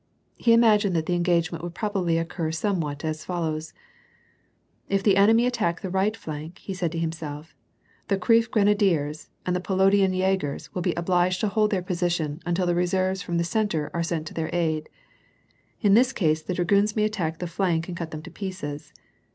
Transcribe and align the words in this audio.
He 0.35 0.51
imagined 0.51 0.95
that 0.95 1.05
the 1.05 1.13
engagement 1.13 1.63
would 1.63 1.75
probably 1.75 2.17
occur 2.17 2.51
somewhat 2.51 3.05
as 3.05 3.23
follows:—" 3.23 3.71
If 4.89 5.03
the 5.03 5.15
enemy 5.15 5.45
attack 5.45 5.81
the 5.81 5.91
right 5.91 6.17
flank," 6.17 6.59
said 6.73 6.93
he 6.93 6.97
to 6.97 7.01
himself," 7.01 7.55
The 8.07 8.17
Kief 8.17 8.49
grenadiers 8.49 9.29
and 9.45 9.55
the 9.55 9.59
Podolian 9.59 10.11
jagers 10.11 10.73
will 10.73 10.81
be 10.81 10.95
obliged 10.95 11.39
to 11.41 11.49
hold 11.49 11.69
their 11.69 11.83
position 11.83 12.39
until 12.47 12.65
the 12.65 12.73
reserves 12.73 13.21
from 13.21 13.37
the 13.37 13.43
centre 13.43 13.91
are 13.93 14.01
sent 14.01 14.25
to 14.25 14.33
their 14.33 14.49
aid. 14.51 14.89
In 15.81 15.93
this 15.93 16.13
case, 16.13 16.41
the 16.41 16.55
dragoons 16.55 16.95
may 16.95 17.03
attack 17.03 17.37
the 17.37 17.45
flank 17.45 17.87
and 17.87 17.95
cut 17.95 18.09
them 18.09 18.23
to 18.23 18.31
pieces. 18.31 18.93